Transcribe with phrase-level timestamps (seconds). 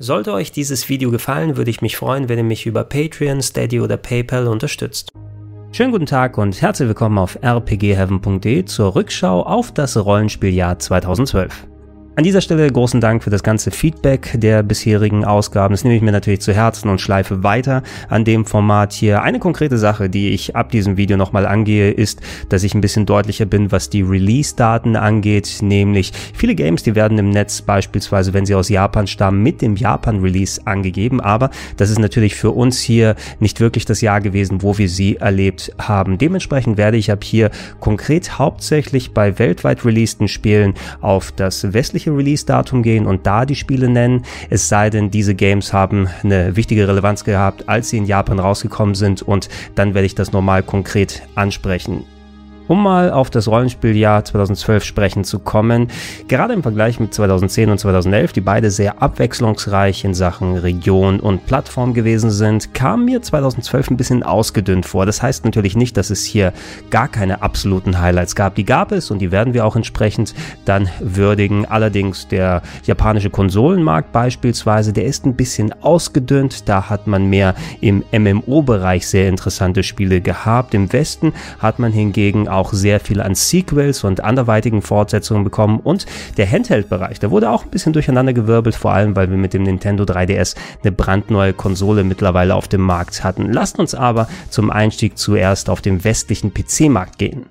[0.00, 3.80] Sollte euch dieses Video gefallen, würde ich mich freuen, wenn ihr mich über Patreon, Steady
[3.80, 5.10] oder PayPal unterstützt.
[5.72, 11.66] Schönen guten Tag und herzlich willkommen auf rpgheaven.de zur Rückschau auf das Rollenspieljahr 2012.
[12.18, 15.72] An dieser Stelle großen Dank für das ganze Feedback der bisherigen Ausgaben.
[15.72, 19.22] Das nehme ich mir natürlich zu Herzen und schleife weiter an dem Format hier.
[19.22, 23.06] Eine konkrete Sache, die ich ab diesem Video nochmal angehe, ist, dass ich ein bisschen
[23.06, 25.58] deutlicher bin, was die Release-Daten angeht.
[25.60, 29.76] Nämlich viele Games, die werden im Netz beispielsweise, wenn sie aus Japan stammen, mit dem
[29.76, 31.20] Japan-Release angegeben.
[31.20, 35.18] Aber das ist natürlich für uns hier nicht wirklich das Jahr gewesen, wo wir sie
[35.18, 36.18] erlebt haben.
[36.18, 42.16] Dementsprechend werde ich ab hier konkret hauptsächlich bei weltweit releaseden Spielen auf das westliche eigentliche
[42.16, 46.88] Release-Datum gehen und da die Spiele nennen, es sei denn, diese Games haben eine wichtige
[46.88, 51.22] Relevanz gehabt, als sie in Japan rausgekommen sind und dann werde ich das normal konkret
[51.34, 52.04] ansprechen.
[52.68, 55.88] Um mal auf das Rollenspieljahr 2012 sprechen zu kommen,
[56.28, 61.46] gerade im Vergleich mit 2010 und 2011, die beide sehr abwechslungsreich in Sachen Region und
[61.46, 65.06] Plattform gewesen sind, kam mir 2012 ein bisschen ausgedünnt vor.
[65.06, 66.52] Das heißt natürlich nicht, dass es hier
[66.90, 68.54] gar keine absoluten Highlights gab.
[68.54, 70.34] Die gab es und die werden wir auch entsprechend
[70.66, 71.64] dann würdigen.
[71.64, 76.68] Allerdings der japanische Konsolenmarkt beispielsweise, der ist ein bisschen ausgedünnt.
[76.68, 80.74] Da hat man mehr im MMO-Bereich sehr interessante Spiele gehabt.
[80.74, 86.06] Im Westen hat man hingegen auch sehr viel an Sequels und anderweitigen Fortsetzungen bekommen und
[86.36, 90.04] der Handheld-Bereich, der wurde auch ein bisschen durcheinandergewirbelt, vor allem weil wir mit dem Nintendo
[90.04, 93.52] 3DS eine brandneue Konsole mittlerweile auf dem Markt hatten.
[93.52, 97.46] Lasst uns aber zum Einstieg zuerst auf den westlichen PC-Markt gehen.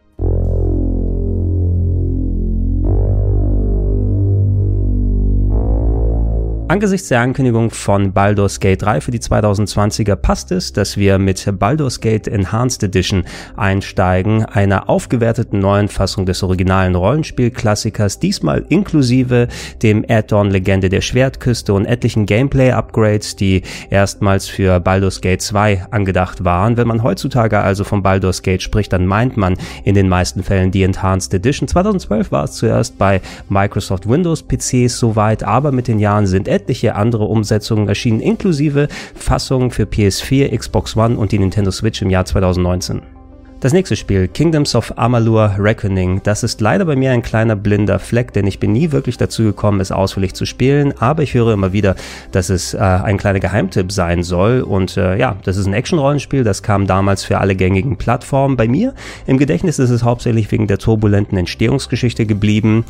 [6.69, 11.47] Angesichts der Ankündigung von Baldur's Gate 3 für die 2020er passt es, dass wir mit
[11.57, 13.23] Baldur's Gate Enhanced Edition
[13.55, 19.47] einsteigen, einer aufgewerteten neuen Fassung des originalen Rollenspielklassikers, diesmal inklusive
[19.81, 26.43] dem Add-on Legende der Schwertküste und etlichen Gameplay-Upgrades, die erstmals für Baldur's Gate 2 angedacht
[26.43, 26.75] waren.
[26.75, 30.71] Wenn man heutzutage also von Baldur's Gate spricht, dann meint man in den meisten Fällen
[30.71, 31.69] die Enhanced Edition.
[31.69, 36.95] 2012 war es zuerst bei Microsoft Windows PCs soweit, aber mit den Jahren sind etliche
[36.95, 42.25] andere Umsetzungen erschienen, inklusive Fassungen für PS4, Xbox One und die Nintendo Switch im Jahr
[42.25, 43.16] 2019.
[43.59, 47.97] Das nächste Spiel, Kingdoms of Amalur Reckoning, das ist leider bei mir ein kleiner blinder
[47.97, 51.53] Fleck, denn ich bin nie wirklich dazu gekommen, es ausführlich zu spielen, aber ich höre
[51.53, 51.95] immer wieder,
[52.31, 56.43] dass es äh, ein kleiner Geheimtipp sein soll und äh, ja, das ist ein Action-Rollenspiel,
[56.43, 58.57] das kam damals für alle gängigen Plattformen.
[58.57, 58.93] Bei mir
[59.25, 62.85] im Gedächtnis ist es hauptsächlich wegen der turbulenten Entstehungsgeschichte geblieben.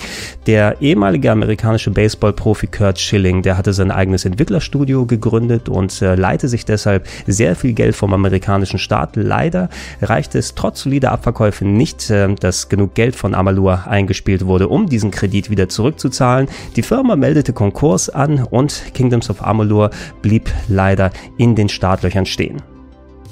[0.47, 6.49] Der ehemalige amerikanische Baseball-Profi Kurt Schilling, der hatte sein eigenes Entwicklerstudio gegründet und äh, leite
[6.49, 9.15] sich deshalb sehr viel Geld vom amerikanischen Staat.
[9.15, 9.69] Leider
[10.01, 14.87] reicht es trotz solider Abverkäufe nicht, äh, dass genug Geld von Amalur eingespielt wurde, um
[14.87, 16.49] diesen Kredit wieder zurückzuzahlen.
[16.75, 19.91] Die Firma meldete Konkurs an und Kingdoms of Amalur
[20.21, 22.61] blieb leider in den Startlöchern stehen.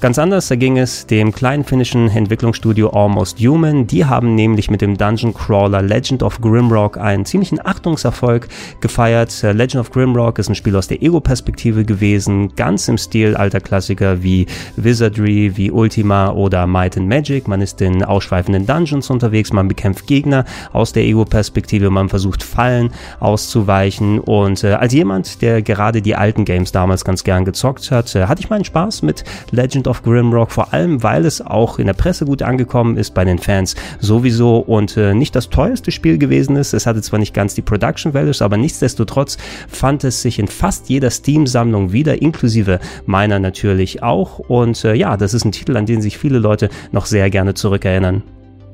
[0.01, 3.88] Ganz anders ging es dem kleinen finnischen Entwicklungsstudio Almost Human.
[3.88, 8.50] Die haben nämlich mit dem Dungeon Crawler Legend of Grimrock einen ziemlichen Achtungserfolg
[8.81, 9.41] gefeiert.
[9.41, 13.61] Äh, Legend of Grimrock ist ein Spiel aus der Ego-Perspektive gewesen, ganz im Stil alter
[13.61, 17.47] Klassiker wie Wizardry, wie Ultima oder Might and Magic.
[17.47, 22.91] Man ist in ausschweifenden Dungeons unterwegs, man bekämpft Gegner aus der Ego-Perspektive, man versucht Fallen
[23.22, 28.13] auszuweichen und äh, als jemand, der gerade die alten Games damals ganz gern gezockt hat,
[28.13, 31.79] äh, hatte ich meinen Spaß mit Legend Legend of Grimrock, vor allem weil es auch
[31.79, 35.91] in der Presse gut angekommen ist, bei den Fans sowieso und äh, nicht das teuerste
[35.91, 36.73] Spiel gewesen ist.
[36.73, 39.38] Es hatte zwar nicht ganz die Production Values, aber nichtsdestotrotz
[39.68, 44.40] fand es sich in fast jeder Steam-Sammlung wieder, inklusive meiner natürlich auch.
[44.40, 47.53] Und äh, ja, das ist ein Titel, an den sich viele Leute noch sehr gerne
[47.53, 48.23] zurückerinnern.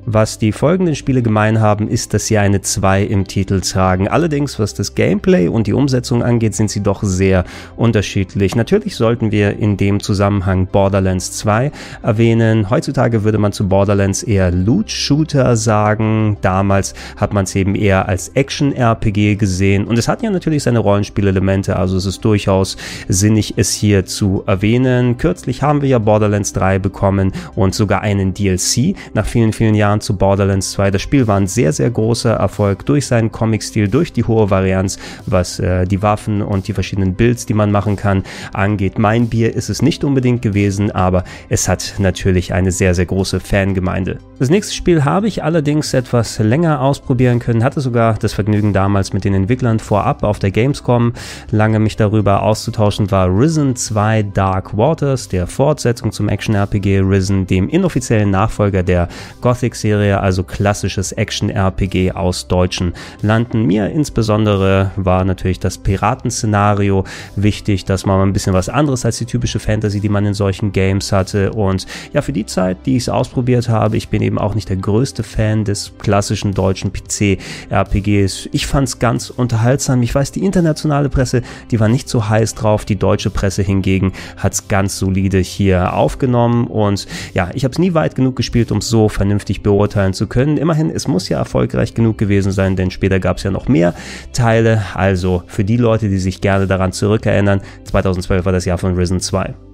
[0.06, 4.07] Was die folgenden Spiele gemein haben, ist, dass sie eine 2 im Titel tragen.
[4.07, 7.44] Allerdings, was das Gameplay und die Umsetzung angeht, sind sie doch sehr
[7.75, 8.56] unterschiedlich.
[8.56, 12.72] Natürlich sollten wir in dem Zusammenhang Borderlands 2 erwähnen.
[12.72, 16.38] Heutzutage würde man zu Borderlands eher Loot-Shooter sagen.
[16.41, 19.85] Damals hat man es eben eher als Action-RPG gesehen.
[19.85, 22.75] Und es hat ja natürlich seine Rollenspielelemente, also es ist durchaus
[23.07, 25.18] sinnig, es hier zu erwähnen.
[25.19, 29.91] Kürzlich haben wir ja Borderlands 3 bekommen und sogar einen DLC nach vielen, vielen Jahren
[29.92, 30.92] Jahren zu Borderlands 2.
[30.92, 34.98] Das Spiel war ein sehr, sehr großer Erfolg durch seinen Comic-Stil, durch die hohe Varianz,
[35.26, 38.24] was äh, die Waffen und die verschiedenen Builds, die man machen kann,
[38.54, 38.98] angeht.
[38.98, 43.42] Mein Bier ist es nicht unbedingt gewesen, aber es hat natürlich eine sehr, sehr große
[43.42, 44.20] Fangemeinde.
[44.40, 49.12] Das nächste Spiel habe ich allerdings etwas länger ausprobieren können, hatte sogar das Vergnügen damals
[49.12, 51.14] mit den Entwicklern vorab auf der Gamescom
[51.52, 57.68] lange mich darüber auszutauschen, war Risen 2 Dark Waters, der Fortsetzung zum Action-RPG Risen, dem
[57.68, 59.10] inoffiziellen Nachfolger der
[59.42, 63.66] Gothic Serie, also klassisches Action-RPG aus deutschen Landen.
[63.66, 67.04] Mir insbesondere war natürlich das Piratenszenario
[67.36, 70.72] wichtig, dass man ein bisschen was anderes als die typische Fantasy, die man in solchen
[70.72, 71.51] Games hatte.
[71.51, 74.69] Und ja, für die Zeit, die ich es ausprobiert habe, ich bin eben auch nicht
[74.69, 78.50] der größte Fan des klassischen deutschen PC-RPGs.
[78.51, 80.04] Ich fand es ganz unterhaltsam.
[80.04, 81.42] Ich weiß, die internationale Presse,
[81.72, 82.86] die war nicht so heiß drauf.
[82.86, 86.68] Die deutsche Presse hingegen hat es ganz solide hier aufgenommen.
[86.68, 89.70] Und ja, ich habe es nie weit genug gespielt, um es so vernünftig beurteilen
[90.13, 90.57] zu können.
[90.57, 93.94] Immerhin, es muss ja erfolgreich genug gewesen sein, denn später gab es ja noch mehr
[94.33, 94.83] Teile.
[94.94, 99.19] Also für die Leute, die sich gerne daran zurückerinnern, 2012 war das Jahr von Risen
[99.19, 99.70] 2.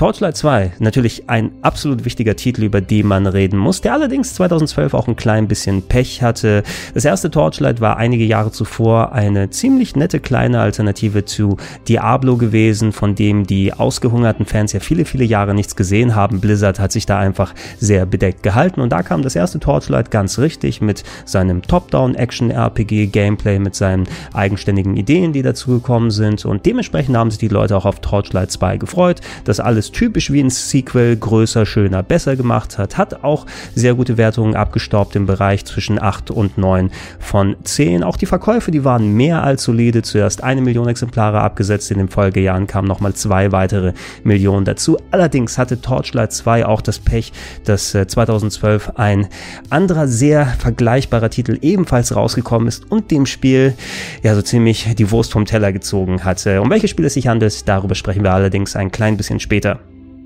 [0.00, 4.94] Torchlight 2, natürlich ein absolut wichtiger Titel, über den man reden muss, der allerdings 2012
[4.94, 6.62] auch ein klein bisschen Pech hatte.
[6.94, 12.92] Das erste Torchlight war einige Jahre zuvor eine ziemlich nette kleine Alternative zu Diablo gewesen,
[12.92, 16.40] von dem die ausgehungerten Fans ja viele, viele Jahre nichts gesehen haben.
[16.40, 20.38] Blizzard hat sich da einfach sehr bedeckt gehalten und da kam das erste Torchlight ganz
[20.38, 27.30] richtig mit seinem Top-Down-Action-RPG-Gameplay, mit seinen eigenständigen Ideen, die dazu gekommen sind und dementsprechend haben
[27.30, 31.66] sich die Leute auch auf Torchlight 2 gefreut, dass alles typisch wie ein Sequel größer,
[31.66, 32.98] schöner, besser gemacht hat.
[32.98, 38.02] Hat auch sehr gute Wertungen abgestaubt im Bereich zwischen 8 und 9 von 10.
[38.02, 40.02] Auch die Verkäufe, die waren mehr als solide.
[40.02, 43.92] Zuerst eine Million Exemplare abgesetzt, in den Folgejahren kamen nochmal zwei weitere
[44.24, 44.96] Millionen dazu.
[45.10, 47.32] Allerdings hatte Torchlight 2 auch das Pech,
[47.64, 49.28] dass 2012 äh, ein
[49.68, 53.74] anderer sehr vergleichbarer Titel ebenfalls rausgekommen ist und dem Spiel
[54.22, 56.60] ja so ziemlich die Wurst vom Teller gezogen hatte.
[56.60, 59.79] Um welches Spiel es sich handelt, darüber sprechen wir allerdings ein klein bisschen später.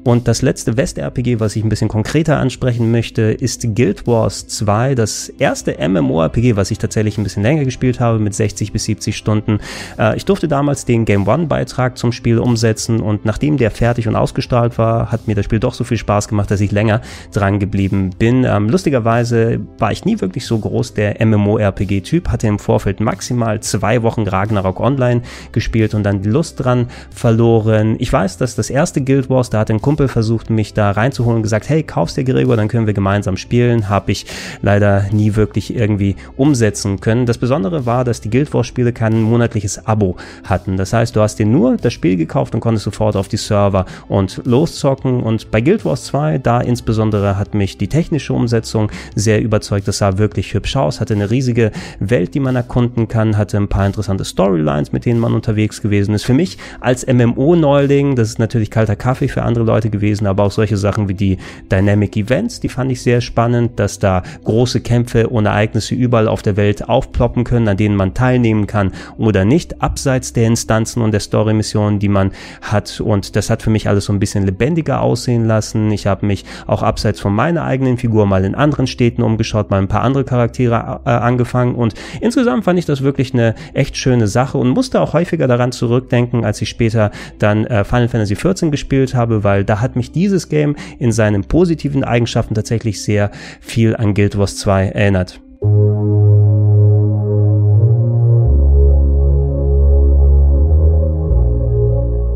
[0.04, 4.94] Und das letzte West-RPG, was ich ein bisschen konkreter ansprechen möchte, ist Guild Wars 2,
[4.94, 9.16] das erste MMORPG, was ich tatsächlich ein bisschen länger gespielt habe, mit 60 bis 70
[9.16, 9.60] Stunden.
[9.98, 14.14] Äh, ich durfte damals den Game One-Beitrag zum Spiel umsetzen und nachdem der fertig und
[14.14, 17.00] ausgestrahlt war, hat mir das Spiel doch so viel Spaß gemacht, dass ich länger
[17.32, 18.44] dran geblieben bin.
[18.44, 24.02] Ähm, lustigerweise war ich nie wirklich so groß der MMORPG-Typ, hatte im Vorfeld maximal zwei
[24.02, 25.22] Wochen Ragnarok Online
[25.52, 27.96] gespielt und dann die Lust dran verloren.
[28.00, 31.36] Ich weiß, dass das erste Guild Wars, da hat ein Kumpel versucht, mich da reinzuholen
[31.36, 33.88] und gesagt, hey, kaufst dir Gregor, dann können wir gemeinsam spielen.
[33.88, 34.26] Habe ich
[34.60, 37.26] leider nie wirklich irgendwie umsetzen können.
[37.26, 40.76] Das Besondere war, dass die Guild Wars Spiele kein monatliches Abo hatten.
[40.76, 43.86] Das heißt, du hast dir nur das Spiel gekauft und konntest sofort auf die Server
[44.08, 45.22] und loszocken.
[45.22, 49.86] Und bei Guild Wars 2, da insbesondere hat mich die technische Umsetzung sehr überzeugt.
[49.86, 51.70] Das sah wirklich hübsch aus, hatte eine riesige
[52.00, 56.16] Welt, die man erkunden kann, hatte ein paar interessante Storylines, mit denen man unterwegs gewesen
[56.16, 56.24] ist.
[56.24, 60.44] Für mich als MMO-Neuling, das ist natürlich kalter Kaffee für andere Leute, Seite gewesen, aber
[60.44, 61.38] auch solche Sachen wie die
[61.70, 66.42] Dynamic Events, die fand ich sehr spannend, dass da große Kämpfe und Ereignisse überall auf
[66.42, 71.12] der Welt aufploppen können, an denen man teilnehmen kann oder nicht, abseits der Instanzen und
[71.12, 72.32] der Story-Missionen, die man
[72.62, 73.00] hat.
[73.00, 75.90] Und das hat für mich alles so ein bisschen lebendiger aussehen lassen.
[75.92, 79.78] Ich habe mich auch abseits von meiner eigenen Figur mal in anderen Städten umgeschaut, mal
[79.78, 84.28] ein paar andere Charaktere äh, angefangen und insgesamt fand ich das wirklich eine echt schöne
[84.28, 88.70] Sache und musste auch häufiger daran zurückdenken, als ich später dann äh, Final Fantasy XIV
[88.70, 93.32] gespielt habe, weil da da hat mich dieses Game in seinen positiven Eigenschaften tatsächlich sehr
[93.60, 95.40] viel an Guild Wars 2 erinnert.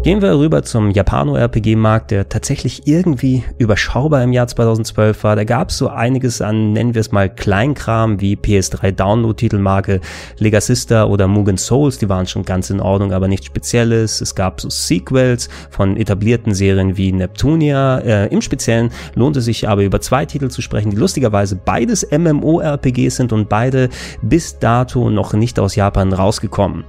[0.08, 5.36] Gehen wir rüber zum Japano-RPG-Markt, der tatsächlich irgendwie überschaubar im Jahr 2012 war.
[5.36, 10.00] Da gab es so einiges an, nennen wir es mal, Kleinkram wie PS3-Download-Titelmarke
[10.38, 14.22] Legasista oder Mugen Souls, die waren schon ganz in Ordnung, aber nichts Spezielles.
[14.22, 17.98] Es gab so Sequels von etablierten Serien wie Neptunia.
[17.98, 22.08] Äh, Im Speziellen lohnt es sich aber über zwei Titel zu sprechen, die lustigerweise beides
[22.10, 23.90] MMO-RPGs sind und beide
[24.22, 26.84] bis dato noch nicht aus Japan rausgekommen.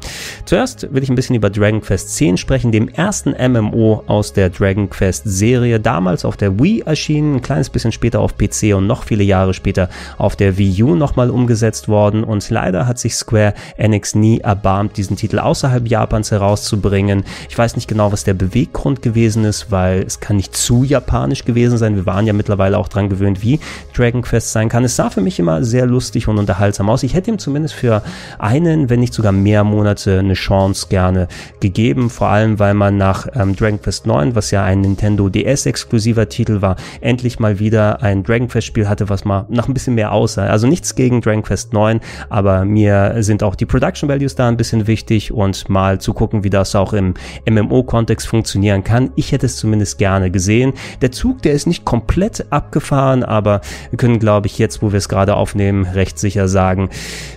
[0.46, 4.34] Zuerst will ich ein bisschen über Dragon Quest 10 sprechen, dem ersten ersten MMO aus
[4.34, 8.75] der Dragon Quest Serie, damals auf der Wii erschienen, ein kleines bisschen später auf PC
[8.75, 9.89] und noch viele Jahre später
[10.20, 14.96] auf der Wii U nochmal umgesetzt worden und leider hat sich Square Enix nie erbarmt,
[14.96, 17.24] diesen Titel außerhalb Japans herauszubringen.
[17.50, 21.46] Ich weiß nicht genau, was der Beweggrund gewesen ist, weil es kann nicht zu japanisch
[21.46, 21.96] gewesen sein.
[21.96, 23.60] Wir waren ja mittlerweile auch dran gewöhnt, wie
[23.96, 24.84] Dragon Quest sein kann.
[24.84, 27.01] Es sah für mich immer sehr lustig und unterhaltsam aus.
[27.01, 28.04] Ich hätte ihm zumindest für
[28.38, 31.28] einen, wenn nicht sogar mehr Monate eine Chance gerne
[31.60, 36.29] gegeben, vor allem weil man nach ähm, Dragon Quest 9, was ja ein Nintendo DS-exklusiver
[36.29, 40.12] Titel war, endlich mal wieder ein Dragon Quest-Spiel hatte, was mal nach ein bisschen mehr
[40.12, 40.48] aussah.
[40.48, 44.58] Also nichts gegen Dragon Quest 9, aber mir sind auch die Production Values da ein
[44.58, 47.13] bisschen wichtig und mal zu gucken, wie das auch im
[47.50, 49.12] MMO-Kontext funktionieren kann.
[49.15, 50.74] Ich hätte es zumindest gerne gesehen.
[51.01, 54.98] Der Zug, der ist nicht komplett abgefahren, aber wir können, glaube ich, jetzt, wo wir
[54.98, 56.89] es gerade aufnehmen, recht sicher sagen,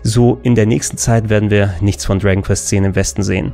[0.03, 3.53] so in der nächsten Zeit werden wir nichts von Dragon Quest 10 im Westen sehen.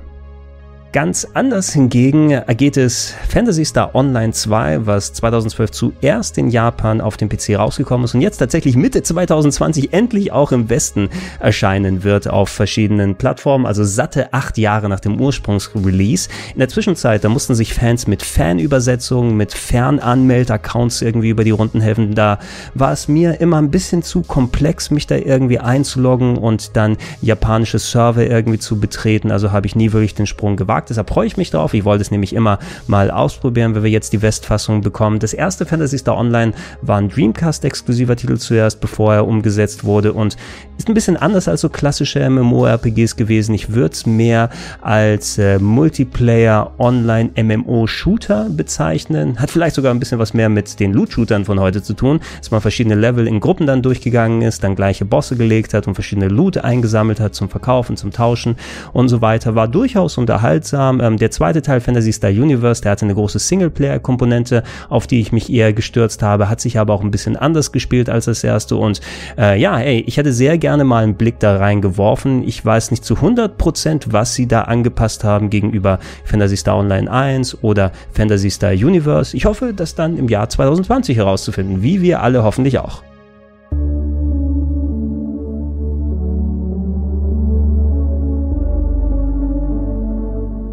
[0.91, 7.19] Ganz anders hingegen geht es Fantasy Star Online 2, was 2012 zuerst in Japan auf
[7.19, 12.31] dem PC rausgekommen ist und jetzt tatsächlich Mitte 2020 endlich auch im Westen erscheinen wird
[12.31, 16.31] auf verschiedenen Plattformen, also satte acht Jahre nach dem Ursprungsrelease.
[16.55, 21.83] In der Zwischenzeit, da mussten sich Fans mit Fanübersetzungen, mit Fernanmeld-Accounts irgendwie über die Runden
[21.83, 22.15] helfen.
[22.15, 22.39] Da
[22.73, 27.79] war es mir immer ein bisschen zu komplex, mich da irgendwie einzuloggen und dann japanische
[27.79, 29.31] Server irgendwie zu betreten.
[29.31, 30.91] Also habe ich nie wirklich den Sprung gewagt gewagt.
[30.91, 31.75] Deshalb freue ich mich drauf.
[31.75, 35.19] Ich wollte es nämlich immer mal ausprobieren, wenn wir jetzt die Westfassung bekommen.
[35.19, 40.37] Das erste Fantasy Star Online war ein Dreamcast-exklusiver Titel zuerst, bevor er umgesetzt wurde und
[40.79, 43.53] ist ein bisschen anders als so klassische MMORPGs gewesen.
[43.53, 44.49] Ich würde es mehr
[44.81, 49.41] als äh, Multiplayer Online MMO Shooter bezeichnen.
[49.41, 52.53] Hat vielleicht sogar ein bisschen was mehr mit den Loot-Shootern von heute zu tun, dass
[52.53, 56.29] man verschiedene Level in Gruppen dann durchgegangen ist, dann gleiche Bosse gelegt hat und verschiedene
[56.29, 58.55] Loot eingesammelt hat zum Verkaufen, zum Tauschen
[58.93, 59.57] und so weiter.
[59.57, 61.01] War durchaus unterhaltsam.
[61.01, 65.33] Ähm, der zweite Teil Fantasy Star Universe, der hatte eine große Singleplayer-Komponente, auf die ich
[65.33, 68.77] mich eher gestürzt habe, hat sich aber auch ein bisschen anders gespielt als das erste.
[68.77, 69.01] Und
[69.37, 72.47] äh, ja, ey, ich hätte sehr gerne mal einen Blick da reingeworfen.
[72.47, 77.63] Ich weiß nicht zu 100%, was sie da angepasst haben gegenüber Fantasy Star Online 1
[77.63, 79.37] oder Fantasy Star Universe.
[79.37, 83.03] Ich hoffe, das dann im Jahr 2020 herauszufinden, wie wir alle hoffentlich auch.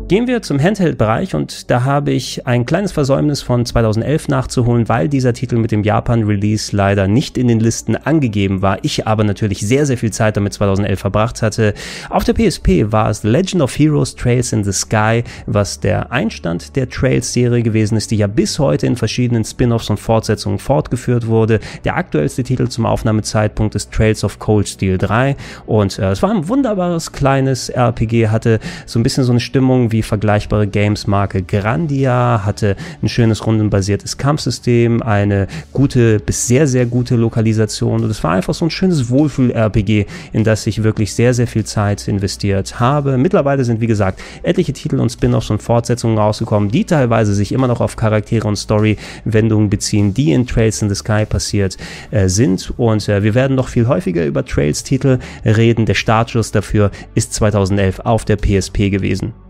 [0.08, 5.10] Gehen wir zum Handheld-Bereich und da habe ich ein kleines Versäumnis von 2011 nachzuholen, weil
[5.10, 8.78] dieser Titel mit dem Japan-Release leider nicht in den Listen angegeben war.
[8.84, 11.74] Ich aber natürlich sehr, sehr viel Zeit damit 2011 verbracht hatte.
[12.12, 16.76] Auf der PSP war es Legend of Heroes Trails in the Sky, was der Einstand
[16.76, 21.60] der Trails-Serie gewesen ist, die ja bis heute in verschiedenen Spin-offs und Fortsetzungen fortgeführt wurde.
[21.84, 25.36] Der aktuellste Titel zum Aufnahmezeitpunkt ist Trails of Cold Steel 3
[25.66, 29.92] und äh, es war ein wunderbares kleines RPG, hatte so ein bisschen so eine Stimmung
[29.92, 36.86] wie wie vergleichbare Games-Marke Grandia, hatte ein schönes rundenbasiertes Kampfsystem, eine gute bis sehr, sehr
[36.86, 41.34] gute Lokalisation und es war einfach so ein schönes Wohlfühl-RPG, in das ich wirklich sehr,
[41.34, 43.18] sehr viel Zeit investiert habe.
[43.18, 47.68] Mittlerweile sind, wie gesagt, etliche Titel und Spin-offs und Fortsetzungen rausgekommen, die teilweise sich immer
[47.68, 51.78] noch auf Charaktere und Story-Wendungen beziehen, die in Trails in the Sky passiert
[52.12, 55.86] äh, sind und äh, wir werden noch viel häufiger über Trails-Titel reden.
[55.86, 59.45] Der Startschuss dafür ist 2011 auf der PSP gewesen.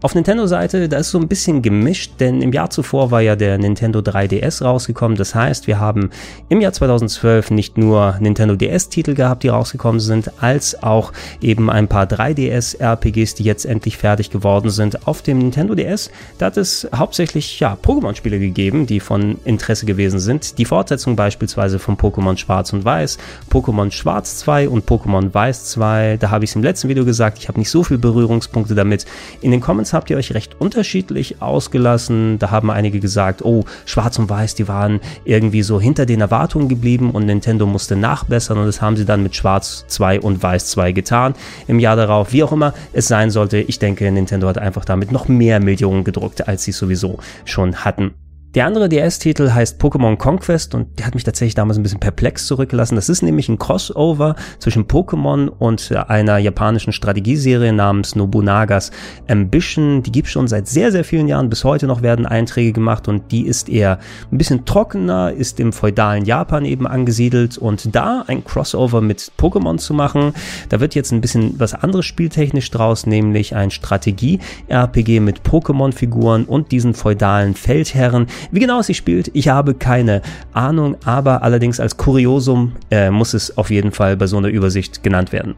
[0.00, 3.58] Auf Nintendo-Seite, da ist so ein bisschen gemischt, denn im Jahr zuvor war ja der
[3.58, 5.18] Nintendo 3DS rausgekommen.
[5.18, 6.10] Das heißt, wir haben
[6.48, 11.88] im Jahr 2012 nicht nur Nintendo DS-Titel gehabt, die rausgekommen sind, als auch eben ein
[11.88, 15.08] paar 3DS-RPGs, die jetzt endlich fertig geworden sind.
[15.08, 20.20] Auf dem Nintendo DS, da hat es hauptsächlich ja, Pokémon-Spiele gegeben, die von Interesse gewesen
[20.20, 20.58] sind.
[20.58, 23.18] Die Fortsetzung beispielsweise von Pokémon Schwarz und Weiß,
[23.50, 26.18] Pokémon Schwarz 2 und Pokémon Weiß 2.
[26.20, 29.04] Da habe ich es im letzten Video gesagt, ich habe nicht so viele Berührungspunkte damit.
[29.40, 32.38] In den Comments Fans habt ihr euch recht unterschiedlich ausgelassen.
[32.38, 36.68] Da haben einige gesagt, oh, Schwarz und Weiß, die waren irgendwie so hinter den Erwartungen
[36.68, 40.66] geblieben und Nintendo musste nachbessern und das haben sie dann mit Schwarz 2 und Weiß
[40.66, 41.34] 2 getan
[41.68, 42.32] im Jahr darauf.
[42.32, 46.04] Wie auch immer es sein sollte, ich denke, Nintendo hat einfach damit noch mehr Millionen
[46.04, 48.12] gedruckt, als sie sowieso schon hatten.
[48.58, 52.48] Der andere DS-Titel heißt Pokémon Conquest und der hat mich tatsächlich damals ein bisschen perplex
[52.48, 52.96] zurückgelassen.
[52.96, 58.90] Das ist nämlich ein Crossover zwischen Pokémon und einer japanischen Strategieserie namens Nobunagas
[59.28, 60.02] Ambition.
[60.02, 61.48] Die gibt schon seit sehr, sehr vielen Jahren.
[61.48, 64.00] Bis heute noch werden Einträge gemacht und die ist eher
[64.32, 69.78] ein bisschen trockener, ist im feudalen Japan eben angesiedelt und da ein Crossover mit Pokémon
[69.78, 70.32] zu machen,
[70.68, 76.72] da wird jetzt ein bisschen was anderes spieltechnisch draus, nämlich ein Strategie-RPG mit Pokémon-Figuren und
[76.72, 81.96] diesen feudalen Feldherren wie genau es sich spielt, ich habe keine Ahnung, aber allerdings als
[81.96, 85.54] Kuriosum äh, muss es auf jeden Fall bei so einer Übersicht genannt werden.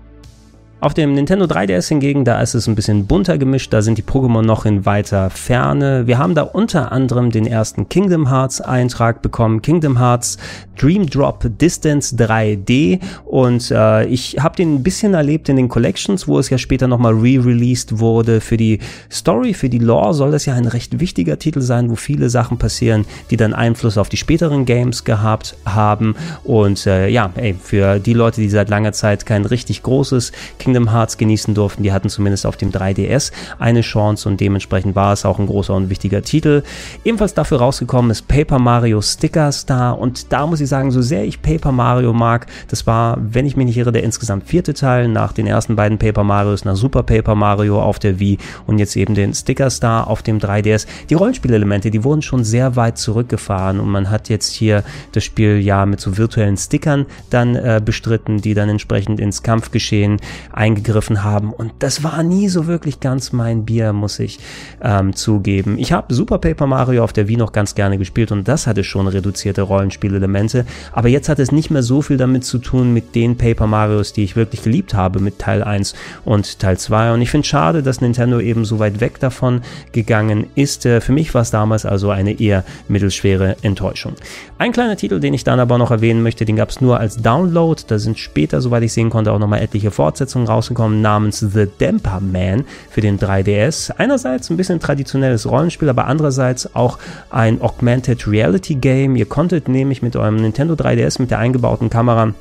[0.83, 4.03] Auf dem Nintendo 3DS hingegen, da ist es ein bisschen bunter gemischt, da sind die
[4.03, 6.07] Pokémon noch in weiter Ferne.
[6.07, 10.39] Wir haben da unter anderem den ersten Kingdom Hearts Eintrag bekommen, Kingdom Hearts
[10.79, 16.27] Dream Drop Distance 3D und äh, ich habe den ein bisschen erlebt in den Collections,
[16.27, 18.41] wo es ja später nochmal re-released wurde.
[18.41, 18.79] Für die
[19.13, 22.57] Story, für die Lore soll das ja ein recht wichtiger Titel sein, wo viele Sachen
[22.57, 27.99] passieren, die dann Einfluss auf die späteren Games gehabt haben und äh, ja, ey, für
[27.99, 31.83] die Leute, die seit langer Zeit kein richtig großes Kingdom Kingdom Hearts genießen durften.
[31.83, 35.75] Die hatten zumindest auf dem 3DS eine Chance und dementsprechend war es auch ein großer
[35.75, 36.63] und wichtiger Titel.
[37.05, 41.25] Ebenfalls dafür rausgekommen ist Paper Mario Sticker Star und da muss ich sagen, so sehr
[41.25, 45.09] ich Paper Mario mag, das war, wenn ich mich nicht irre, der insgesamt vierte Teil
[45.09, 48.95] nach den ersten beiden Paper Marios, nach Super Paper Mario auf der Wii und jetzt
[48.95, 50.87] eben den Sticker Star auf dem 3DS.
[51.09, 55.59] Die Rollenspielelemente, die wurden schon sehr weit zurückgefahren und man hat jetzt hier das Spiel
[55.59, 60.21] ja mit so virtuellen Stickern dann äh, bestritten, die dann entsprechend ins Kampfgeschehen
[60.61, 64.39] eingegriffen haben und das war nie so wirklich ganz mein Bier, muss ich
[64.83, 65.79] ähm, zugeben.
[65.79, 68.85] Ich habe Super Paper Mario auf der Wii noch ganz gerne gespielt und das hatte
[68.85, 73.15] schon reduzierte Rollenspielelemente, aber jetzt hat es nicht mehr so viel damit zu tun mit
[73.15, 75.95] den Paper Marios, die ich wirklich geliebt habe mit Teil 1
[76.27, 79.63] und Teil 2 und ich finde schade, dass Nintendo eben so weit weg davon
[79.93, 80.85] gegangen ist.
[80.85, 84.13] Äh, für mich war es damals also eine eher mittelschwere Enttäuschung.
[84.59, 87.17] Ein kleiner Titel, den ich dann aber noch erwähnen möchte, den gab es nur als
[87.17, 87.81] Download.
[87.87, 92.21] Da sind später, soweit ich sehen konnte, auch nochmal etliche Fortsetzungen rausgekommen, namens The Damper
[92.21, 93.93] Man für den 3DS.
[93.97, 96.99] Einerseits ein bisschen traditionelles Rollenspiel, aber andererseits auch
[97.31, 99.17] ein Augmented Reality Game.
[99.17, 102.35] Ihr konntet nämlich mit eurem Nintendo 3DS mit der eingebauten Kamera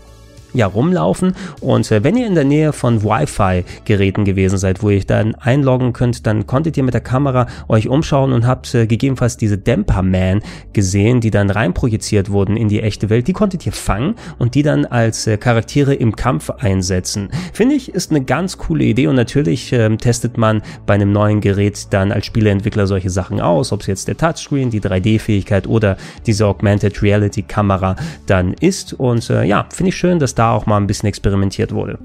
[0.54, 1.36] ja, rumlaufen.
[1.62, 5.94] Und äh, wenn ihr in der Nähe von Wi-Fi-Geräten gewesen seid, wo ihr dann einloggen
[5.94, 10.42] könnt, dann konntet ihr mit der Kamera euch umschauen und habt äh, gegebenenfalls diese Damper-Man
[10.74, 13.28] gesehen, die dann reinprojiziert wurden in die echte Welt.
[13.28, 17.30] Die konntet ihr fangen und die dann als äh, Charaktere im Kampf einsetzen.
[17.54, 21.42] Finde ich, ist eine ganz coole Idee und natürlich ähm, testet man bei einem neuen
[21.42, 25.98] Gerät dann als Spieleentwickler solche Sachen aus, ob es jetzt der Touchscreen, die 3D-Fähigkeit oder
[26.26, 28.94] diese Augmented Reality-Kamera dann ist.
[28.94, 32.00] Und äh, ja, finde ich schön, dass da auch mal ein bisschen experimentiert wurde.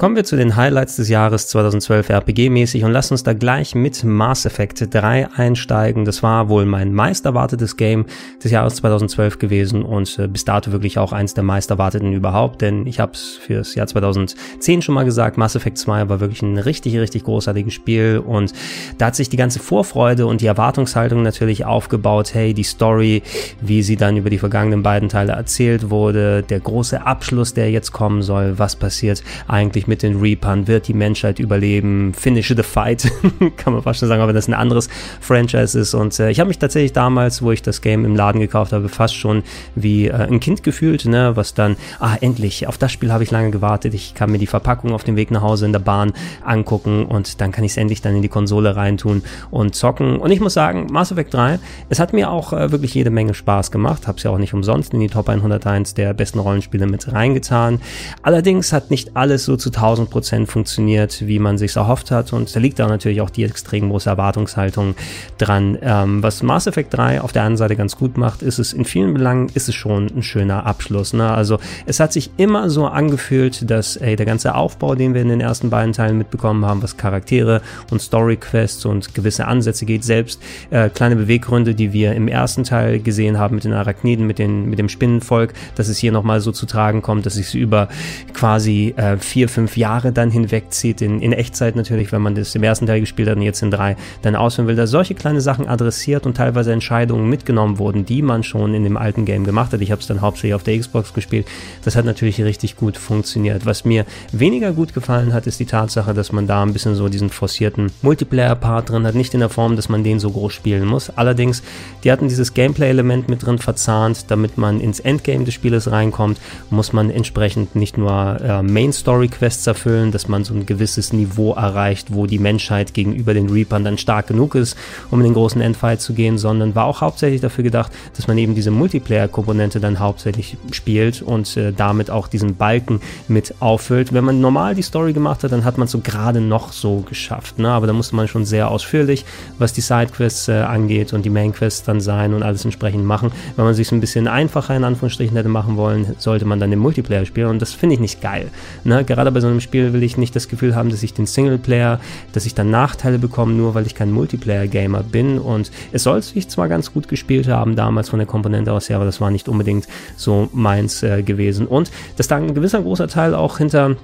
[0.00, 4.02] Kommen wir zu den Highlights des Jahres 2012 RPG-mäßig und lass uns da gleich mit
[4.02, 6.06] Mass Effect 3 einsteigen.
[6.06, 8.06] Das war wohl mein meist erwartetes Game
[8.42, 12.62] des Jahres 2012 gewesen und äh, bis dato wirklich auch eins der meist erwarteten überhaupt,
[12.62, 16.40] denn ich habe es fürs Jahr 2010 schon mal gesagt, Mass Effect 2 war wirklich
[16.40, 18.54] ein richtig, richtig großartiges Spiel und
[18.96, 22.32] da hat sich die ganze Vorfreude und die Erwartungshaltung natürlich aufgebaut.
[22.32, 23.22] Hey, die Story,
[23.60, 27.92] wie sie dann über die vergangenen beiden Teile erzählt wurde, der große Abschluss, der jetzt
[27.92, 33.10] kommen soll, was passiert eigentlich mit den Reapern, wird die Menschheit überleben, finish the fight,
[33.56, 34.88] kann man fast schon sagen, aber das ein anderes
[35.20, 35.94] Franchise ist.
[35.94, 38.88] Und äh, ich habe mich tatsächlich damals, wo ich das Game im Laden gekauft habe,
[38.88, 39.42] fast schon
[39.74, 43.30] wie äh, ein Kind gefühlt, ne, was dann, ah, endlich, auf das Spiel habe ich
[43.30, 46.12] lange gewartet, ich kann mir die Verpackung auf dem Weg nach Hause in der Bahn
[46.44, 50.18] angucken und dann kann ich es endlich dann in die Konsole reintun und zocken.
[50.18, 53.34] Und ich muss sagen, Mass Effect 3, es hat mir auch äh, wirklich jede Menge
[53.34, 56.86] Spaß gemacht, habe es ja auch nicht umsonst in die Top 101 der besten Rollenspiele
[56.86, 57.80] mit reingetan.
[58.22, 62.32] Allerdings hat nicht alles so zu 1000 Prozent funktioniert, wie man sich erhofft hat.
[62.32, 64.94] Und da liegt da natürlich auch die extrem große Erwartungshaltung
[65.38, 65.78] dran.
[65.80, 68.84] Ähm, was Mass Effect 3 auf der einen Seite ganz gut macht, ist es in
[68.84, 71.12] vielen Belangen ist es schon ein schöner Abschluss.
[71.14, 71.30] Ne?
[71.30, 75.28] Also es hat sich immer so angefühlt, dass ey, der ganze Aufbau, den wir in
[75.28, 80.04] den ersten beiden Teilen mitbekommen haben, was Charaktere und Story Quests und gewisse Ansätze geht,
[80.04, 84.38] selbst äh, kleine Beweggründe, die wir im ersten Teil gesehen haben mit den Arachniden, mit,
[84.38, 87.88] den, mit dem Spinnenvolk, dass es hier nochmal so zu tragen kommt, dass es über
[88.34, 92.54] quasi äh, vier, fünf fünf Jahre dann hinwegzieht, in, in Echtzeit natürlich, wenn man das
[92.56, 95.40] im ersten Teil gespielt hat und jetzt in drei dann ausführen will, dass solche kleine
[95.40, 99.72] Sachen adressiert und teilweise Entscheidungen mitgenommen wurden, die man schon in dem alten Game gemacht
[99.72, 99.80] hat.
[99.80, 101.46] Ich habe es dann hauptsächlich auf der Xbox gespielt.
[101.84, 103.64] Das hat natürlich richtig gut funktioniert.
[103.64, 107.08] Was mir weniger gut gefallen hat, ist die Tatsache, dass man da ein bisschen so
[107.08, 109.14] diesen forcierten Multiplayer-Part drin hat.
[109.14, 111.10] Nicht in der Form, dass man den so groß spielen muss.
[111.10, 111.62] Allerdings,
[112.02, 116.38] die hatten dieses Gameplay-Element mit drin verzahnt, damit man ins Endgame des Spieles reinkommt,
[116.70, 121.54] muss man entsprechend nicht nur äh, Main-Story-Quests Quests erfüllen, dass man so ein gewisses Niveau
[121.54, 124.76] erreicht, wo die Menschheit gegenüber den Reapern dann stark genug ist,
[125.10, 128.38] um in den großen Endfight zu gehen, sondern war auch hauptsächlich dafür gedacht, dass man
[128.38, 134.12] eben diese Multiplayer-Komponente dann hauptsächlich spielt und äh, damit auch diesen Balken mit auffüllt.
[134.12, 137.00] Wenn man normal die Story gemacht hat, dann hat man es so gerade noch so
[137.00, 137.70] geschafft, ne?
[137.70, 139.24] aber da musste man schon sehr ausführlich,
[139.58, 143.32] was die Sidequests äh, angeht und die Mainquests dann sein und alles entsprechend machen.
[143.56, 146.78] Wenn man sich ein bisschen einfacher in Anführungsstrichen hätte machen wollen, sollte man dann den
[146.78, 148.48] Multiplayer spielen und das finde ich nicht geil.
[148.84, 149.04] Ne?
[149.04, 152.00] Gerade bei so einem Spiel will ich nicht das Gefühl haben, dass ich den Singleplayer,
[152.32, 155.38] dass ich dann Nachteile bekomme, nur weil ich kein Multiplayer-Gamer bin.
[155.38, 158.96] Und es soll sich zwar ganz gut gespielt haben damals von der Komponente aus her,
[158.96, 161.66] aber das war nicht unbedingt so meins äh, gewesen.
[161.66, 163.96] Und dass da ein gewisser großer Teil auch hinter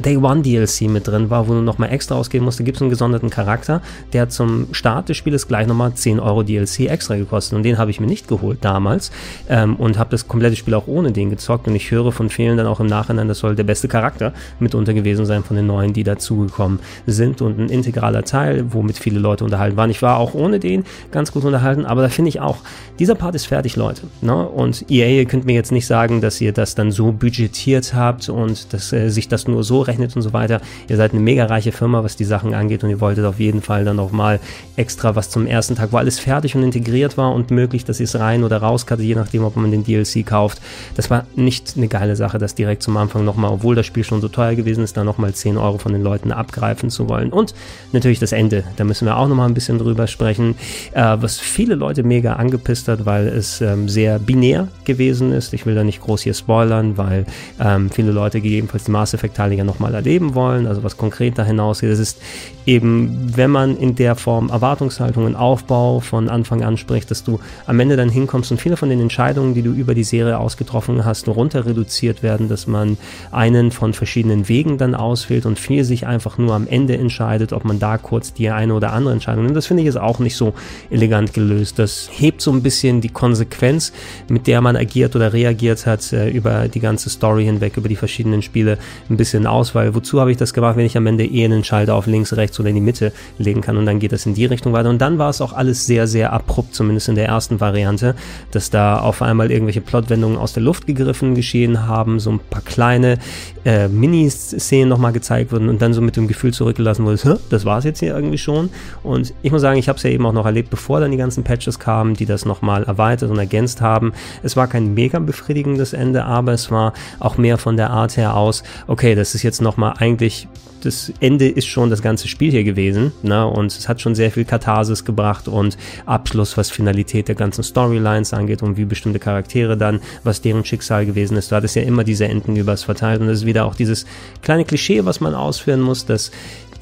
[0.00, 2.60] Day One DLC mit drin war, wo du nochmal extra ausgeben musst.
[2.60, 3.82] Da gibt es einen gesonderten Charakter,
[4.12, 7.56] der zum Start des Spieles gleich nochmal 10 Euro DLC extra gekostet.
[7.56, 9.10] Und den habe ich mir nicht geholt damals
[9.48, 11.68] ähm, und habe das komplette Spiel auch ohne den gezockt.
[11.68, 14.94] Und ich höre von vielen dann auch im Nachhinein, das soll der beste Charakter mitunter
[14.94, 19.44] gewesen sein von den neuen, die dazugekommen sind und ein integraler Teil, womit viele Leute
[19.44, 19.90] unterhalten waren.
[19.90, 22.58] Ich war auch ohne den ganz gut unterhalten, aber da finde ich auch,
[22.98, 24.02] dieser Part ist fertig, Leute.
[24.20, 24.48] Ne?
[24.48, 28.28] Und EA, ihr könnt mir jetzt nicht sagen, dass ihr das dann so budgetiert habt
[28.28, 30.60] und dass äh, sich das nur so berechnet und so weiter.
[30.88, 33.60] Ihr seid eine mega reiche Firma, was die Sachen angeht und ihr wolltet auf jeden
[33.60, 34.38] Fall dann auch mal
[34.76, 38.04] extra was zum ersten Tag, wo alles fertig und integriert war und möglich, dass ihr
[38.04, 40.60] es rein oder raus kannte, je nachdem, ob man den DLC kauft.
[40.94, 44.20] Das war nicht eine geile Sache, das direkt zum Anfang nochmal, obwohl das Spiel schon
[44.20, 47.30] so teuer gewesen ist, da nochmal 10 Euro von den Leuten abgreifen zu wollen.
[47.32, 47.54] Und
[47.92, 50.54] natürlich das Ende, da müssen wir auch nochmal ein bisschen drüber sprechen,
[50.92, 55.52] äh, was viele Leute mega angepisst hat, weil es ähm, sehr binär gewesen ist.
[55.52, 57.26] Ich will da nicht groß hier spoilern, weil
[57.60, 61.38] ähm, viele Leute gegebenenfalls die Mass Effect Teile ja nochmal erleben wollen, also was konkret
[61.38, 61.90] da hinausgeht.
[61.90, 62.20] Es ist
[62.66, 67.78] eben, wenn man in der Form Erwartungshaltungen, Aufbau von Anfang an spricht, dass du am
[67.80, 71.28] Ende dann hinkommst und viele von den Entscheidungen, die du über die Serie ausgetroffen hast,
[71.28, 72.98] runter reduziert werden, dass man
[73.30, 77.64] einen von verschiedenen Wegen dann auswählt und viel sich einfach nur am Ende entscheidet, ob
[77.64, 79.56] man da kurz die eine oder andere Entscheidung nimmt.
[79.56, 80.54] Das finde ich ist auch nicht so
[80.90, 81.78] elegant gelöst.
[81.78, 83.92] Das hebt so ein bisschen die Konsequenz,
[84.28, 87.96] mit der man agiert oder reagiert hat, äh, über die ganze Story hinweg, über die
[87.96, 88.78] verschiedenen Spiele
[89.08, 91.64] ein bisschen aus, weil wozu habe ich das gemacht, wenn ich am Ende eh einen
[91.64, 94.34] Schalter auf links, rechts oder in die Mitte legen kann und dann geht das in
[94.34, 94.88] die Richtung weiter.
[94.88, 98.14] Und dann war es auch alles sehr, sehr abrupt, zumindest in der ersten Variante,
[98.50, 102.62] dass da auf einmal irgendwelche Plotwendungen aus der Luft gegriffen geschehen haben, so ein paar
[102.62, 103.18] kleine
[103.64, 107.78] äh, Miniszenen nochmal gezeigt wurden und dann so mit dem Gefühl zurückgelassen wurde, das war
[107.78, 108.70] es jetzt hier irgendwie schon.
[109.02, 111.18] Und ich muss sagen, ich habe es ja eben auch noch erlebt, bevor dann die
[111.18, 114.12] ganzen Patches kamen, die das nochmal erweitert und ergänzt haben.
[114.42, 118.36] Es war kein mega befriedigendes Ende, aber es war auch mehr von der Art her
[118.36, 120.48] aus, okay, das ist jetzt nochmal eigentlich
[120.84, 123.46] das Ende ist schon das ganze Spiel hier gewesen, ne?
[123.46, 128.32] Und es hat schon sehr viel Katharsis gebracht und Abschluss, was Finalität der ganzen Storylines
[128.32, 131.52] angeht und wie bestimmte Charaktere dann, was deren Schicksal gewesen ist.
[131.52, 134.06] Du hattest ja immer diese Enden übers verteilt und das ist wieder auch dieses
[134.42, 136.30] kleine Klischee, was man ausführen muss, dass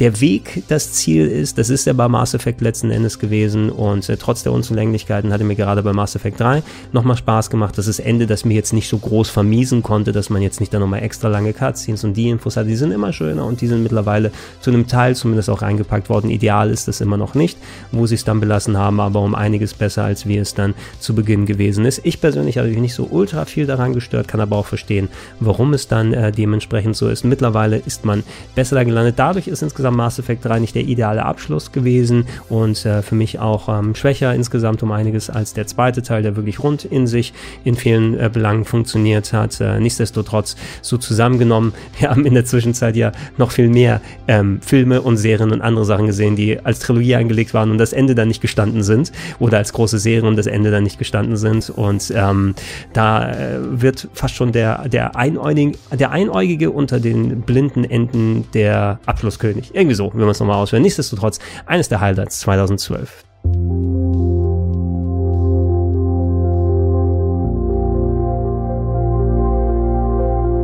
[0.00, 1.58] der Weg das Ziel ist.
[1.58, 5.44] Das ist ja bei Mass Effect letzten Endes gewesen und äh, trotz der Unzulänglichkeiten hatte
[5.44, 8.72] mir gerade bei Mass Effect 3 nochmal Spaß gemacht, dass das Ende das mir jetzt
[8.72, 12.14] nicht so groß vermiesen konnte, dass man jetzt nicht da nochmal extra lange Cutscenes und
[12.14, 12.66] die Infos hat.
[12.68, 14.30] Die sind immer schöner und die sind mittlerweile
[14.60, 16.30] zu einem Teil zumindest auch eingepackt worden.
[16.30, 17.58] Ideal ist das immer noch nicht,
[17.90, 21.14] wo sie es dann belassen haben, aber um einiges besser, als wie es dann zu
[21.14, 22.00] Beginn gewesen ist.
[22.04, 25.08] Ich persönlich habe mich nicht so ultra viel daran gestört, kann aber auch verstehen,
[25.40, 27.24] warum es dann äh, dementsprechend so ist.
[27.24, 28.22] Mittlerweile ist man
[28.54, 29.14] besser da gelandet.
[29.18, 33.14] Dadurch ist insgesamt insgesamt Mass Effect 3 nicht der ideale Abschluss gewesen und äh, für
[33.14, 37.06] mich auch ähm, schwächer insgesamt um einiges als der zweite Teil, der wirklich rund in
[37.06, 37.32] sich
[37.64, 39.60] in vielen äh, Belangen funktioniert hat.
[39.60, 45.00] Äh, nichtsdestotrotz so zusammengenommen, wir haben in der Zwischenzeit ja noch viel mehr ähm, Filme
[45.00, 48.28] und Serien und andere Sachen gesehen, die als Trilogie angelegt waren und das Ende dann
[48.28, 52.12] nicht gestanden sind oder als große Serien und das Ende dann nicht gestanden sind und
[52.14, 52.54] ähm,
[52.92, 58.98] da äh, wird fast schon der, der, Einäugige, der Einäugige unter den blinden Enden der
[59.06, 59.74] Abschlusskönig.
[59.78, 60.82] Irgendwie so, wenn man es nochmal ausführen.
[60.82, 63.24] Nichtsdestotrotz, eines der Highlights 2012.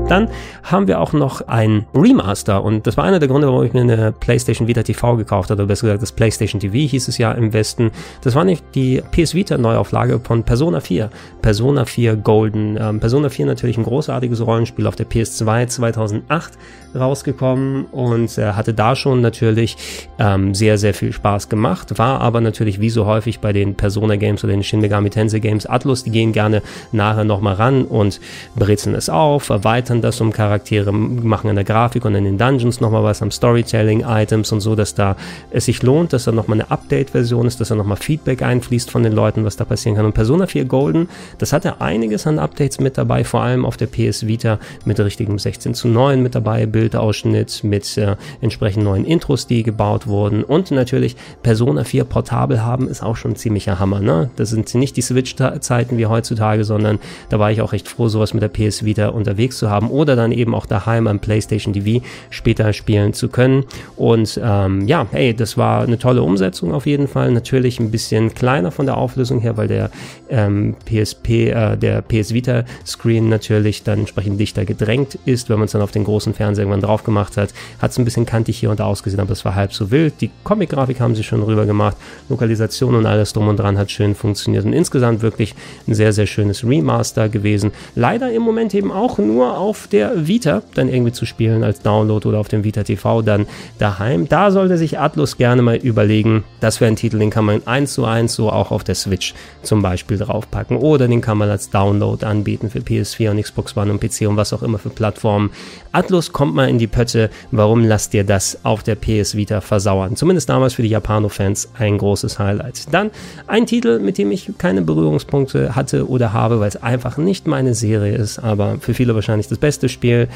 [0.08, 0.28] Dann
[0.62, 3.80] haben wir auch noch ein Remaster und das war einer der Gründe, warum ich mir
[3.80, 7.32] eine PlayStation Vita TV gekauft habe, oder besser gesagt das PlayStation TV hieß es ja
[7.32, 7.90] im Westen.
[8.20, 11.08] Das war nicht die PS Vita Neuauflage von Persona 4.
[11.40, 12.76] Persona 4 Golden.
[12.78, 16.52] Ähm, Persona 4 natürlich ein großartiges Rollenspiel auf der PS2 2008
[16.94, 19.76] rausgekommen und äh, hatte da schon natürlich
[20.18, 24.16] ähm, sehr, sehr viel Spaß gemacht, war aber natürlich wie so häufig bei den Persona
[24.16, 26.62] Games oder den Shin Megami Tensei Games Atlus, die gehen gerne
[26.92, 28.20] nachher nochmal ran und
[28.54, 32.80] brezeln es auf, erweitern das um Charaktere, machen in der Grafik und in den Dungeons
[32.80, 35.16] nochmal was am Storytelling, Items und so, dass da
[35.50, 39.02] es sich lohnt, dass da nochmal eine Update-Version ist, dass da nochmal Feedback einfließt von
[39.02, 40.06] den Leuten, was da passieren kann.
[40.06, 43.86] Und Persona 4 Golden, das hatte einiges an Updates mit dabei, vor allem auf der
[43.86, 49.04] PS Vita mit richtigem 16 zu 9 mit dabei, Bild Bildausschnitt mit äh, entsprechend neuen
[49.04, 50.44] Intros, die gebaut wurden.
[50.44, 54.00] Und natürlich Persona 4 portabel haben ist auch schon ein ziemlicher Hammer.
[54.00, 54.30] Ne?
[54.36, 56.98] Das sind nicht die Switch-Zeiten wie heutzutage, sondern
[57.30, 60.16] da war ich auch recht froh, sowas mit der PS Vita unterwegs zu haben oder
[60.16, 63.64] dann eben auch daheim am PlayStation TV später spielen zu können.
[63.96, 67.30] Und ähm, ja, hey, das war eine tolle Umsetzung auf jeden Fall.
[67.32, 69.90] Natürlich ein bisschen kleiner von der Auflösung her, weil der
[70.28, 75.66] ähm, PSP, äh, der PS Vita Screen natürlich dann entsprechend dichter gedrängt ist, wenn man
[75.66, 77.50] es dann auf den großen Fernseher irgendwann drauf gemacht hat.
[77.80, 80.20] Hat es ein bisschen kantig hier und da ausgesehen, aber es war halb so wild.
[80.20, 81.96] Die Comic-Grafik haben sie schon rüber gemacht.
[82.28, 84.64] Lokalisation und alles drum und dran hat schön funktioniert.
[84.64, 85.54] Und insgesamt wirklich
[85.86, 87.72] ein sehr, sehr schönes Remaster gewesen.
[87.94, 92.26] Leider im Moment eben auch nur auf der Vita dann irgendwie zu spielen als Download
[92.28, 93.46] oder auf dem Vita TV dann
[93.78, 94.28] daheim.
[94.28, 97.94] Da sollte sich Atlus gerne mal überlegen, das wäre ein Titel, den kann man eins
[97.94, 101.70] zu eins so auch auf der Switch zum Beispiel draufpacken oder den kann man als
[101.70, 105.50] Download anbieten für PS4 und Xbox One und PC und was auch immer für Plattformen.
[105.92, 110.16] Atlus kommt mal in die Pötte, warum lasst ihr das auf der PS Vita versauern?
[110.16, 112.92] Zumindest damals für die Japano-Fans ein großes Highlight.
[112.92, 113.10] Dann
[113.46, 117.74] ein Titel, mit dem ich keine Berührungspunkte hatte oder habe, weil es einfach nicht meine
[117.74, 120.28] Serie ist, aber für viele wahrscheinlich das beste Spiel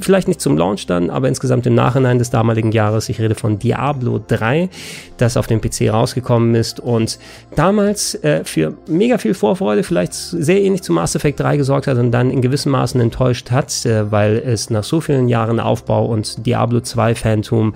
[0.00, 3.08] vielleicht nicht zum Launch dann, aber insgesamt im Nachhinein des damaligen Jahres.
[3.08, 4.68] Ich rede von Diablo 3,
[5.16, 7.18] das auf dem PC rausgekommen ist und
[7.56, 11.98] damals äh, für mega viel Vorfreude, vielleicht sehr ähnlich zu Mass Effect 3 gesorgt hat
[11.98, 16.06] und dann in gewissem Maßen enttäuscht hat, äh, weil es nach so vielen Jahren Aufbau
[16.06, 17.74] und Diablo 2 Phantom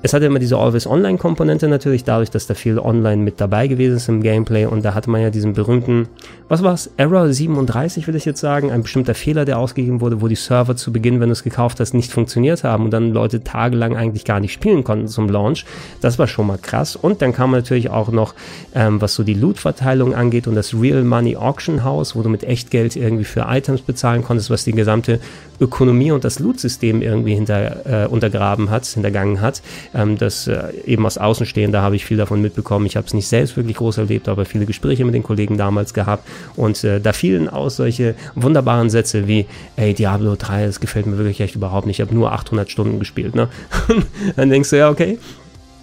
[0.00, 4.08] es hatte immer diese Always-Online-Komponente natürlich, dadurch, dass da viel online mit dabei gewesen ist
[4.08, 6.08] im Gameplay und da hatte man ja diesen berühmten,
[6.48, 10.20] was war es, Error 37 will ich jetzt sagen, ein bestimmter Fehler, der ausgegeben wurde,
[10.20, 13.12] wo die Server zu Beginn, wenn du es gekauft hast, nicht funktioniert haben und dann
[13.12, 15.64] Leute tagelang eigentlich gar nicht spielen konnten zum Launch.
[16.00, 18.34] Das war schon mal krass und dann kam natürlich auch noch,
[18.76, 22.44] ähm, was so die Loot-Verteilung angeht und das Real Money Auction House, wo du mit
[22.44, 25.18] Echtgeld irgendwie für Items bezahlen konntest, was die gesamte
[25.60, 29.60] Ökonomie und das Loot-System irgendwie hinter, äh, untergraben hat, hintergangen hat.
[29.94, 32.86] Ähm, das äh, eben aus Außenstehender habe ich viel davon mitbekommen.
[32.86, 35.94] Ich habe es nicht selbst wirklich groß erlebt, aber viele Gespräche mit den Kollegen damals
[35.94, 36.26] gehabt.
[36.56, 39.46] Und äh, da fielen aus solche wunderbaren Sätze wie,
[39.76, 42.00] ey, Diablo 3, das gefällt mir wirklich echt überhaupt nicht.
[42.00, 43.34] Ich habe nur 800 Stunden gespielt.
[43.34, 43.48] Ne?
[44.36, 45.18] Dann denkst du, ja, okay,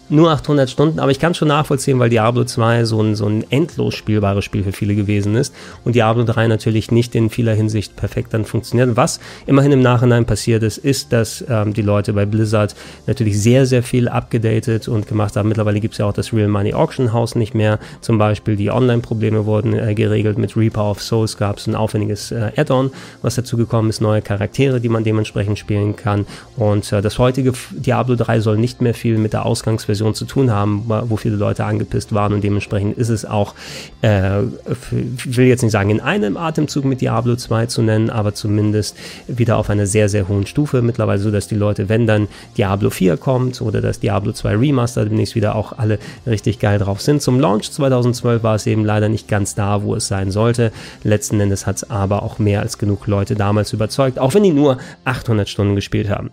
[0.10, 3.44] nur 800 Stunden, aber ich kann schon nachvollziehen, weil Diablo 2 so ein, so ein
[3.50, 7.96] endlos spielbares Spiel für viele gewesen ist und Diablo 3 natürlich nicht in vieler Hinsicht
[7.96, 8.96] perfekt dann funktioniert.
[8.96, 12.76] Was immerhin im Nachhinein passiert ist, ist, dass ähm, die Leute bei Blizzard
[13.08, 15.50] natürlich sehr, sehr viel abgedatet und gemacht haben.
[15.50, 17.80] Mittlerweile gibt es ja auch das Real Money Auction House nicht mehr.
[18.02, 20.38] Zum Beispiel die Online-Probleme wurden äh, geregelt.
[20.38, 22.92] Mit Reaper of Souls gab es ein aufwendiges äh, Add-on,
[23.24, 26.28] was dazu gekommen ist, neue Charaktere, die man dementsprechend spielen kann.
[26.58, 30.26] Und äh, das heutige Diablo 3 soll nicht mehr viel mit der Ausgangsversion Version zu
[30.26, 33.56] tun haben, wo viele Leute angepisst waren und dementsprechend ist es auch,
[34.02, 38.34] äh, ich will jetzt nicht sagen in einem Atemzug mit Diablo 2 zu nennen, aber
[38.34, 40.82] zumindest wieder auf einer sehr, sehr hohen Stufe.
[40.82, 42.28] Mittlerweile so, dass die Leute, wenn dann
[42.58, 47.02] Diablo 4 kommt oder das Diablo 2 Remaster demnächst wieder auch alle richtig geil drauf
[47.02, 47.22] sind.
[47.22, 50.72] Zum Launch 2012 war es eben leider nicht ganz da, wo es sein sollte.
[51.04, 54.52] Letzten Endes hat es aber auch mehr als genug Leute damals überzeugt, auch wenn die
[54.52, 56.32] nur 800 Stunden gespielt haben.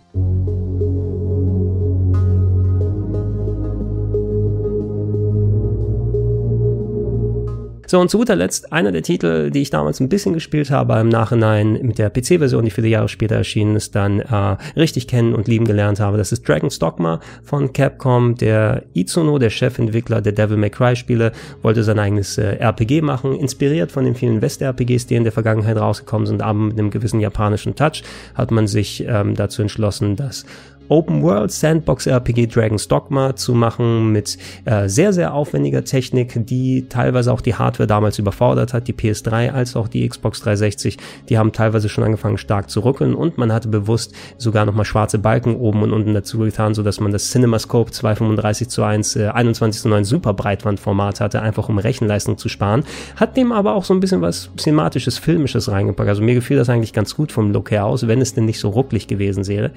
[7.93, 10.99] So, und zu guter Letzt einer der Titel, die ich damals ein bisschen gespielt habe,
[10.99, 15.35] im Nachhinein mit der PC-Version, die viele Jahre später erschienen ist, dann äh, richtig kennen
[15.35, 16.17] und lieben gelernt habe.
[16.17, 18.33] Das ist Dragon's Dogma von Capcom.
[18.33, 23.35] Der Itsuno, der Chefentwickler der Devil May Cry Spiele, wollte sein eigenes äh, RPG machen,
[23.35, 27.19] inspiriert von den vielen West-RPGs, die in der Vergangenheit rausgekommen sind, aber mit einem gewissen
[27.19, 28.01] japanischen Touch,
[28.33, 30.47] hat man sich ähm, dazu entschlossen, das
[30.89, 36.87] Open World Sandbox RPG Dragon's Dogma zu machen mit äh, sehr, sehr aufwendiger Technik, die
[36.89, 40.97] teilweise auch die Hardware damals überfordert hat, die PS3 als auch die Xbox 360,
[41.29, 45.19] die haben teilweise schon angefangen stark zu ruckeln und man hatte bewusst sogar nochmal schwarze
[45.19, 49.81] Balken oben und unten dazu getan, sodass man das CinemaScope 235 zu 1, äh, 21
[49.81, 52.83] zu 9 Super Breitbandformat hatte, einfach um Rechenleistung zu sparen,
[53.15, 56.09] hat dem aber auch so ein bisschen was Cinematisches, Filmisches reingepackt.
[56.09, 58.59] Also mir gefiel das eigentlich ganz gut vom Look her aus, wenn es denn nicht
[58.59, 59.71] so rucklig gewesen wäre.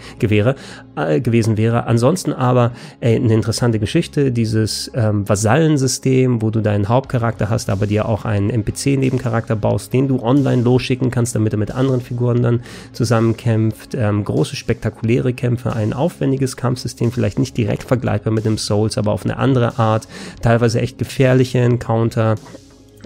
[0.97, 1.87] Gewesen wäre.
[1.87, 7.87] Ansonsten aber ey, eine interessante Geschichte, dieses ähm, Vasallensystem, wo du deinen Hauptcharakter hast, aber
[7.87, 12.43] dir auch einen NPC-Nebencharakter baust, den du online losschicken kannst, damit er mit anderen Figuren
[12.43, 13.95] dann zusammenkämpft.
[13.95, 19.13] Ähm, große, spektakuläre Kämpfe, ein aufwendiges Kampfsystem, vielleicht nicht direkt vergleichbar mit dem Souls, aber
[19.13, 20.09] auf eine andere Art,
[20.41, 22.37] teilweise echt gefährliche Encounter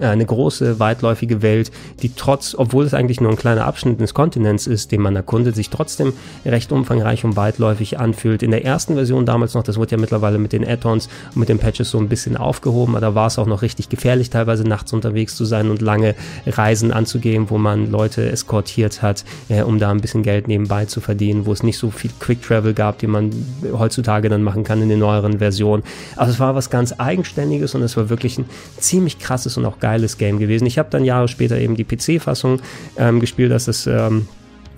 [0.09, 4.67] eine große, weitläufige Welt, die trotz, obwohl es eigentlich nur ein kleiner Abschnitt des Kontinents
[4.67, 6.13] ist, den man erkundet, sich trotzdem
[6.45, 8.43] recht umfangreich und weitläufig anfühlt.
[8.43, 11.49] In der ersten Version damals noch, das wurde ja mittlerweile mit den Add-ons und mit
[11.49, 14.63] den Patches so ein bisschen aufgehoben, aber da war es auch noch richtig gefährlich, teilweise
[14.63, 19.79] nachts unterwegs zu sein und lange Reisen anzugehen, wo man Leute eskortiert hat, äh, um
[19.79, 22.99] da ein bisschen Geld nebenbei zu verdienen, wo es nicht so viel Quick Travel gab,
[22.99, 23.31] die man
[23.71, 25.83] heutzutage dann machen kann in den neueren Versionen.
[26.15, 28.45] Also es war was ganz Eigenständiges und es war wirklich ein
[28.77, 30.65] ziemlich krasses und auch geiles Game gewesen.
[30.65, 32.61] Ich habe dann Jahre später eben die PC-Fassung
[32.97, 34.27] ähm, gespielt, dass es ähm,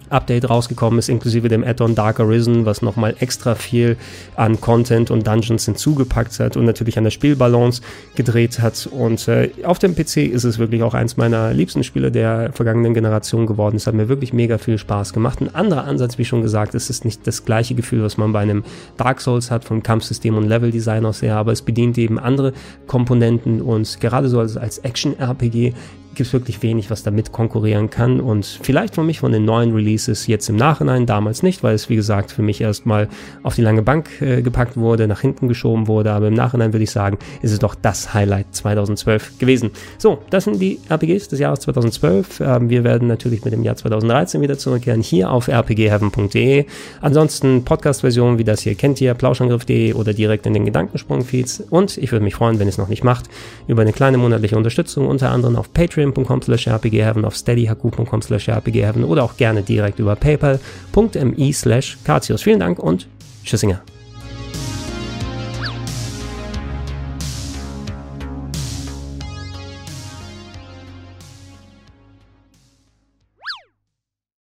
[0.10, 3.98] Update rausgekommen ist, inklusive dem Add-on Dark Arisen, was nochmal extra viel
[4.36, 7.82] an Content und Dungeons hinzugepackt hat und natürlich an der Spielbalance
[8.16, 8.88] gedreht hat.
[8.88, 12.94] Und äh, auf dem PC ist es wirklich auch eins meiner liebsten Spiele der vergangenen
[12.94, 13.76] Generation geworden.
[13.76, 15.42] Es hat mir wirklich mega viel Spaß gemacht.
[15.42, 18.40] Ein anderer Ansatz, wie schon gesagt, es ist nicht das gleiche Gefühl, was man bei
[18.40, 18.64] einem
[18.98, 22.54] Dark Souls hat, vom Kampfsystem und Leveldesign aus her, aber es bedient eben andere
[22.88, 25.74] Komponenten und gerade so als, als Action-RPG
[26.16, 28.20] gibt es wirklich wenig, was damit konkurrieren kann.
[28.20, 31.90] Und vielleicht für mich von den neuen Releases jetzt im Nachhinein, damals nicht, weil es
[31.90, 33.08] wie gesagt für mich erstmal
[33.44, 36.12] auf die lange Bank äh, gepackt wurde, nach hinten geschoben wurde.
[36.12, 39.72] Aber im Nachhinein würde ich sagen, ist es doch das Highlight 2012 gewesen.
[39.98, 42.40] So, das sind die RPGs des Jahres 2012.
[42.42, 46.66] Ähm, wir werden natürlich mit dem Jahr 2013 wieder zurückkehren, hier auf rpgheaven.de.
[47.02, 51.66] Ansonsten Podcast-Versionen wie das hier kennt ihr, plauschangriff.de oder direkt in den Gedankensprung-Feeds.
[51.70, 53.26] Und ich würde mich freuen, wenn ihr es noch nicht macht,
[53.68, 58.50] über eine kleine monatliche Unterstützung, unter anderem auf Patreon patreon.com slash rpgheaven, auf steadyhq.com slash
[58.50, 61.98] rpgheaven oder auch gerne direkt über paypal.me slash
[62.44, 63.08] Vielen Dank und
[63.44, 63.82] Tschüssinger.